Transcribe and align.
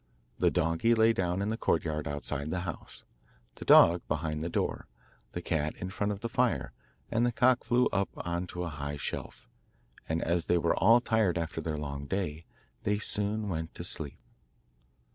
The 0.39 0.49
donkey 0.49 0.95
lay 0.95 1.13
down 1.13 1.43
in 1.43 1.49
the 1.49 1.57
courtyard 1.57 2.07
outside 2.07 2.49
the 2.49 2.61
house, 2.61 3.03
the 3.53 3.65
dog 3.65 4.01
behind 4.07 4.41
the 4.41 4.49
door, 4.49 4.87
the 5.33 5.43
cat 5.43 5.75
in 5.77 5.91
front 5.91 6.11
of 6.11 6.21
the 6.21 6.27
fire, 6.27 6.73
and 7.11 7.23
the 7.23 7.31
cock 7.31 7.63
flew 7.63 7.85
up 7.93 8.09
on 8.15 8.47
to 8.47 8.63
a 8.63 8.69
high 8.69 8.97
shelf, 8.97 9.47
and, 10.09 10.23
as 10.23 10.47
they 10.47 10.57
were 10.57 10.75
all 10.75 11.01
tired 11.01 11.37
after 11.37 11.61
their 11.61 11.77
long 11.77 12.07
day, 12.07 12.45
they 12.81 12.97
soon 12.97 13.47
went 13.47 13.75
to 13.75 13.83
sleep. 13.83 14.17